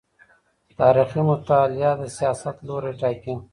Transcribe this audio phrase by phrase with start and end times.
[0.79, 3.33] تاريخي مطالعه د سياست لوری ټاکي.